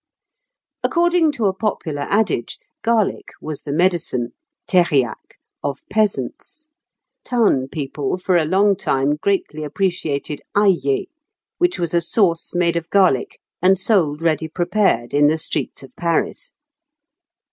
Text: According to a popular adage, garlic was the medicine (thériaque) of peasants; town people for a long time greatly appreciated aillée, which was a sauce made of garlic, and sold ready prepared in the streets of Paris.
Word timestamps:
According 0.83 1.31
to 1.33 1.45
a 1.45 1.53
popular 1.53 2.07
adage, 2.09 2.57
garlic 2.81 3.27
was 3.39 3.61
the 3.61 3.71
medicine 3.71 4.31
(thériaque) 4.67 5.33
of 5.63 5.77
peasants; 5.91 6.65
town 7.23 7.67
people 7.67 8.17
for 8.17 8.35
a 8.35 8.43
long 8.43 8.75
time 8.75 9.15
greatly 9.17 9.63
appreciated 9.63 10.41
aillée, 10.55 11.05
which 11.59 11.77
was 11.77 11.93
a 11.93 12.01
sauce 12.01 12.55
made 12.55 12.75
of 12.75 12.89
garlic, 12.89 13.39
and 13.61 13.77
sold 13.77 14.23
ready 14.23 14.47
prepared 14.47 15.13
in 15.13 15.27
the 15.27 15.37
streets 15.37 15.83
of 15.83 15.95
Paris. 15.95 16.51